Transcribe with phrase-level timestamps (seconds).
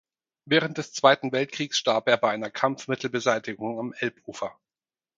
[0.45, 4.59] Während des Zweiten Weltkriegs starb er bei einer Kampfmittelbeseitigung am Elbufer.